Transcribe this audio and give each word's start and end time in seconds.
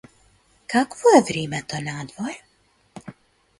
Какво 0.67 1.09
е 1.17 1.21
времето 1.29 1.75
надвор? 1.81 2.33